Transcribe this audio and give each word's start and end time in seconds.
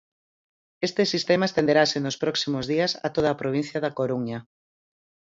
Este 0.87 1.03
sistema 1.13 1.47
estenderase 1.49 1.97
nos 2.05 2.19
próximos 2.23 2.65
días 2.73 2.91
a 3.05 3.07
toda 3.15 3.29
a 3.31 3.39
provincia 3.41 3.77
da 3.83 3.95
Coruña. 3.99 4.39